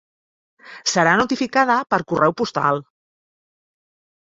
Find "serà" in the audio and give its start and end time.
0.91-1.13